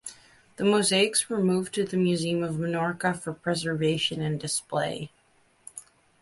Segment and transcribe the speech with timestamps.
[0.55, 5.11] The mosaics were moved to the Museum of Menorca for preservation and display.